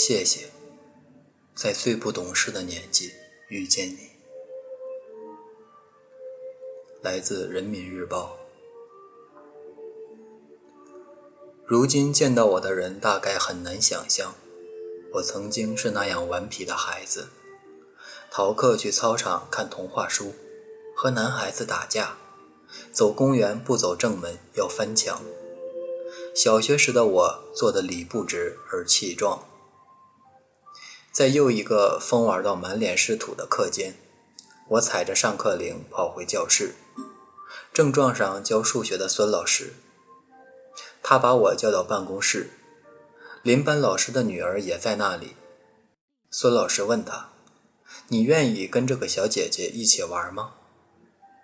[0.00, 0.50] 谢谢，
[1.56, 3.10] 在最不懂事的年纪
[3.48, 4.10] 遇见你。
[7.02, 8.38] 来自《人民日报》。
[11.66, 14.36] 如今见到我的人，大概很难想象，
[15.14, 17.30] 我曾经是那样顽皮的孩子，
[18.30, 20.32] 逃课去操场看童话书，
[20.94, 22.16] 和男孩子打架，
[22.92, 25.20] 走公园不走正门要翻墙。
[26.36, 29.44] 小学时的我做的理不直而气壮。
[31.18, 33.96] 在又一个疯玩到满脸是土的课间，
[34.68, 36.76] 我踩着上课铃跑回教室，
[37.72, 39.72] 正撞上教数学的孙老师。
[41.02, 42.50] 他把我叫到办公室，
[43.42, 45.34] 邻班老师的女儿也在那里。
[46.30, 47.30] 孙老师问他
[48.06, 50.52] ：“你愿意跟这个小姐姐一起玩吗？”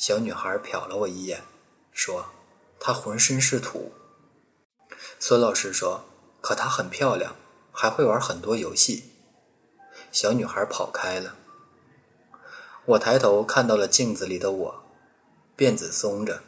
[0.00, 1.42] 小女孩瞟了我一眼，
[1.92, 2.30] 说
[2.80, 3.92] ：“她浑身是土。”
[5.20, 6.06] 孙老师说
[6.40, 7.36] ：“可她很漂亮，
[7.70, 9.12] 还会玩很多游戏。”
[10.20, 11.36] 小女孩跑开了。
[12.86, 14.82] 我抬头看到了镜子里的我，
[15.56, 16.42] 辫子松着，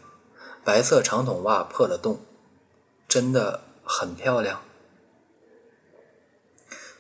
[0.64, 2.27] 白色长筒袜破了洞，
[3.06, 4.62] 真的很漂亮。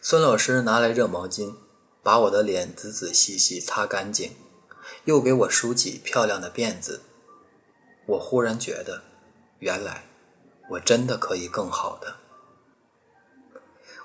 [0.00, 1.56] 孙老师拿来热毛巾，
[2.04, 4.36] 把我的脸仔仔细细擦干净，
[5.06, 7.00] 又给我梳起漂亮的辫子。
[8.06, 9.02] 我忽然觉得，
[9.58, 10.04] 原来
[10.70, 12.18] 我真的可以更好的。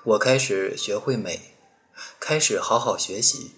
[0.02, 1.52] 我开始学会美。
[2.28, 3.52] 开始好好学习，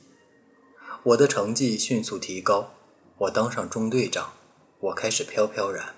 [1.02, 2.74] 我的成绩迅速提高，
[3.16, 4.34] 我当上中队长，
[4.78, 5.94] 我开始飘飘然。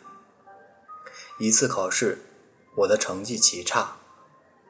[1.40, 2.20] 一次考试，
[2.76, 3.96] 我的成绩极差，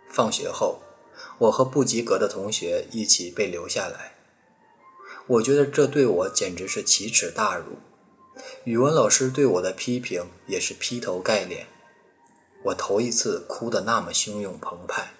[0.08, 0.80] 放学后，
[1.40, 4.14] 我和不及格的同学一起被留下来。
[5.26, 7.76] 我觉得这对我简直是奇耻大辱。
[8.64, 11.66] 语文老师对我的批评也是劈头盖脸，
[12.62, 15.12] 我头一次哭得那么汹涌澎湃。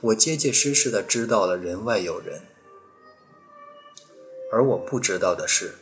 [0.00, 2.42] 我结结实实的知道了人外有人，
[4.52, 5.74] 而我不知道的是，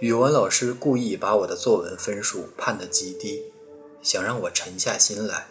[0.00, 3.52] 语文老师故意把我的作文分数判得极低，
[4.02, 5.48] 想让我沉下心来。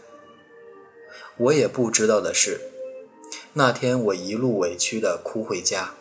[1.38, 2.60] 我也不知道的是，
[3.54, 5.94] 那天我一路委屈的哭回家，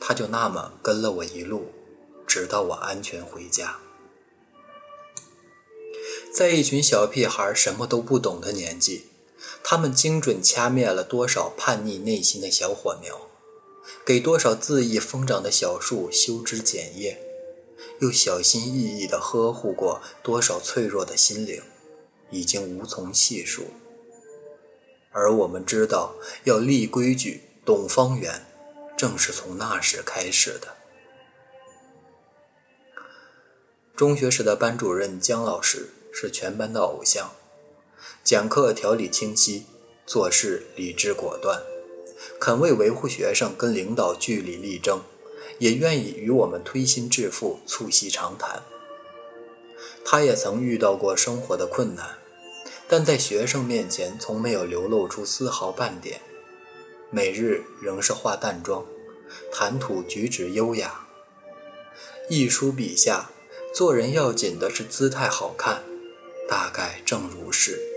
[0.00, 1.72] 他就那么跟了我一路，
[2.26, 3.78] 直到我安全回家。
[6.34, 9.11] 在一群小屁孩什么都不懂的年纪。
[9.62, 13.28] 他们精准掐灭了多少叛逆内心的小火苗，
[14.04, 17.20] 给多少恣意疯长的小树修枝剪叶，
[18.00, 21.62] 又小心翼翼地呵护过多少脆弱的心灵，
[22.30, 23.66] 已经无从细数。
[25.10, 26.14] 而我们知道，
[26.44, 28.46] 要立规矩、懂方圆，
[28.96, 30.76] 正是从那时开始的。
[33.94, 37.32] 中学时的班主任姜老师是全班的偶像。
[38.24, 39.66] 讲课条理清晰，
[40.06, 41.60] 做事理智果断，
[42.38, 45.02] 肯为维护学生跟领导据理力争，
[45.58, 48.62] 也愿意与我们推心置腹、促膝长谈。
[50.04, 52.18] 他也曾遇到过生活的困难，
[52.86, 56.20] 但在学生面前从没有流露出丝毫半点，
[57.10, 58.86] 每日仍是化淡妆，
[59.52, 61.08] 谈吐举止优雅。
[62.28, 63.30] 一书笔下，
[63.74, 65.82] 做人要紧的是姿态好看，
[66.48, 67.91] 大概正如是。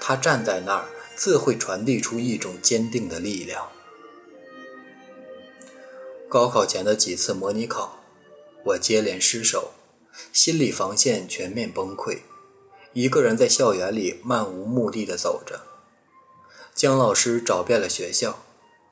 [0.00, 3.68] 他站在那儿，自会传递出一种坚定的力量。
[6.28, 8.00] 高考前的几次模拟考，
[8.64, 9.72] 我接连失手，
[10.32, 12.20] 心理防线全面崩溃，
[12.92, 15.60] 一个人在校园里漫无目的的走着。
[16.72, 18.44] 姜老师找遍了学校，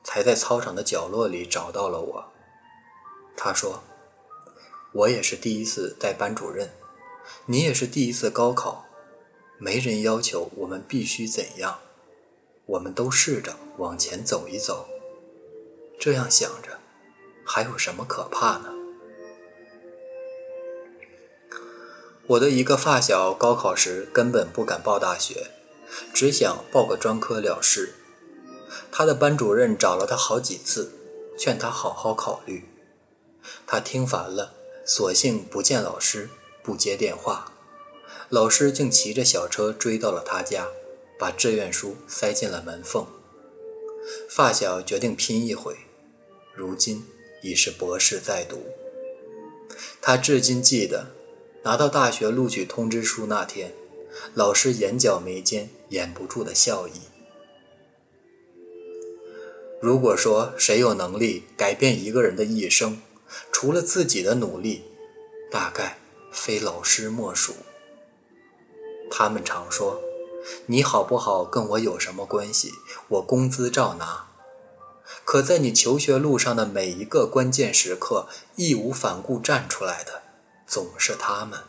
[0.03, 2.25] 才在操场的角落里找到了我。
[3.37, 3.83] 他说
[4.91, 6.73] ：“我也是第一次带班主任，
[7.45, 8.85] 你也是第一次高考。”
[9.59, 11.79] 没人要求我们必须怎样，
[12.65, 14.87] 我们都试着往前走一走。
[15.99, 16.79] 这样想着，
[17.45, 18.73] 还有什么可怕呢？
[22.27, 25.51] 我的一个发小高考时根本不敢报大学，
[26.13, 27.95] 只想报个专科了事。
[28.91, 30.93] 他的班主任找了他好几次，
[31.37, 32.63] 劝他好好考虑。
[33.67, 34.53] 他听烦了，
[34.85, 36.29] 索性不见老师，
[36.63, 37.51] 不接电话。
[38.29, 40.67] 老师竟骑着小车追到了他家，
[41.17, 43.07] 把志愿书塞进了门缝。
[44.29, 45.75] 发小决定拼一回，
[46.53, 47.05] 如今
[47.41, 48.67] 已是博士在读。
[49.99, 51.07] 他至今记得，
[51.63, 53.73] 拿到大学录取通知书那天，
[54.35, 57.01] 老师眼角眉间掩不住的笑意。
[59.81, 63.01] 如果说谁有能力改变一个人的一生，
[63.51, 64.83] 除了自己的努力，
[65.49, 65.97] 大概
[66.31, 67.53] 非老师莫属。
[69.11, 70.01] 他们常说，
[70.67, 72.73] 你好不好跟我有什么关系？
[73.07, 74.27] 我工资照拿。
[75.25, 80.23] 可在你求学路上的每一个关键时刻，义无反顾站出来的，
[80.65, 81.59] 总是他们。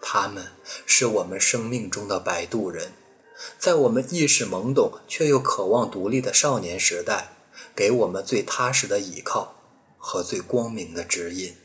[0.00, 0.52] 他们
[0.86, 2.92] 是我们生命中的摆渡人，
[3.58, 7.32] 在我们意识懵懂却又渴望独立的少年时代，
[7.74, 9.56] 给我们最踏实的依靠
[9.96, 11.56] 和最光明的指引。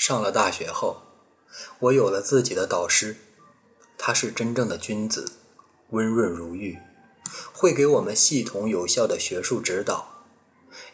[0.00, 1.02] 上了大学后，
[1.78, 3.18] 我有了自己的导师，
[3.98, 5.32] 他是真正的君子，
[5.90, 6.78] 温润如玉，
[7.52, 10.24] 会给我们系统有效的学术指导，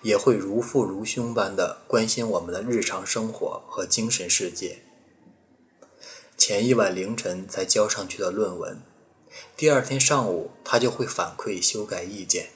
[0.03, 4.82] 也会如父如兄般的关心我们的日常生活和精神世界。
[6.37, 8.82] 前一晚凌晨才交上去的论文，
[9.56, 12.49] 第二天上午他就会反馈修改意见。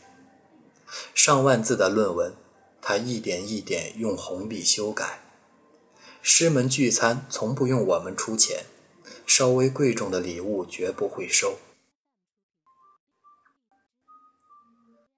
[1.14, 2.34] 上万字的论文，
[2.82, 5.29] 他一点一点用红笔修改。
[6.22, 8.66] 师门聚餐从不用我们出钱，
[9.26, 11.58] 稍微贵重的礼物绝不会收。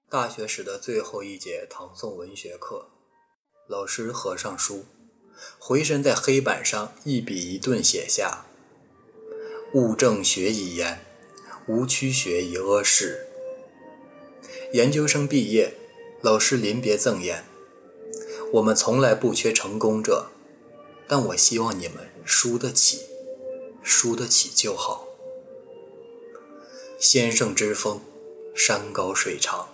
[0.09, 2.87] 大学时的最后一节唐宋文学课，
[3.67, 4.85] 老师合上书，
[5.59, 8.45] 回身在黑板上一笔一顿写下
[9.75, 11.05] ：“物证学以言，
[11.67, 13.27] 无曲学以阿世。”
[14.71, 15.73] 研究生毕业，
[16.21, 17.43] 老师临别赠言
[18.53, 20.29] ：“我们从来不缺成功者。”
[21.07, 23.01] 但我希望你们输得起，
[23.83, 25.07] 输得起就好。
[26.99, 28.01] 先生之风，
[28.55, 29.67] 山高水长。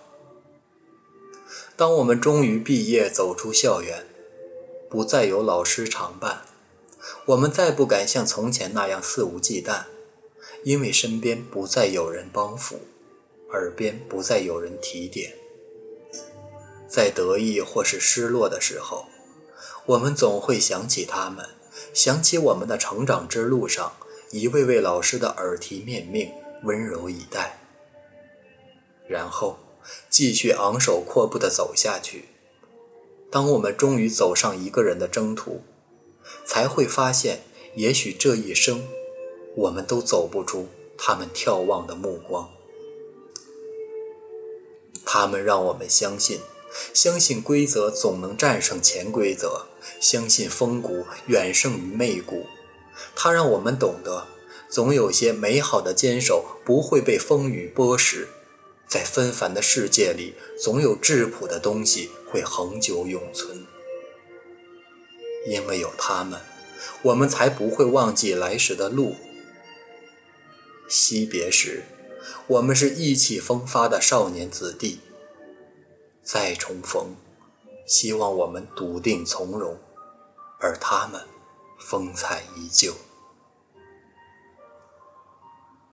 [1.76, 4.06] 当我们终于毕业，走出校园，
[4.90, 6.42] 不再有老师常伴，
[7.26, 9.84] 我们再不敢像从前那样肆无忌惮，
[10.64, 12.80] 因为身边不再有人帮扶，
[13.52, 15.36] 耳边不再有人提点。
[16.88, 19.06] 在得意或是失落的时候。
[19.86, 21.48] 我们总会想起他们，
[21.92, 23.92] 想起我们的成长之路上
[24.30, 26.30] 一位位老师的耳提面命、
[26.62, 27.58] 温柔以待，
[29.08, 29.58] 然后
[30.08, 32.26] 继续昂首阔步地走下去。
[33.30, 35.62] 当我们终于走上一个人的征途，
[36.44, 37.40] 才会发现，
[37.74, 38.84] 也许这一生，
[39.56, 42.50] 我们都走不出他们眺望的目光。
[45.04, 46.40] 他们让我们相信。
[46.94, 49.66] 相信规则总能战胜潜规则，
[50.00, 52.46] 相信风骨远胜于媚骨。
[53.14, 54.26] 它让我们懂得，
[54.68, 58.26] 总有些美好的坚守不会被风雨剥蚀，
[58.86, 63.66] 在纷繁的世界里，总有质朴的东西会恒久永存。
[65.46, 66.40] 因为有他们，
[67.02, 69.16] 我们才不会忘记来时的路。
[70.88, 71.84] 惜别时，
[72.46, 75.00] 我们是意气风发的少年子弟。
[76.32, 77.16] 再重逢，
[77.88, 79.76] 希望我们笃定从容，
[80.60, 81.26] 而他们
[81.80, 82.94] 风采依旧。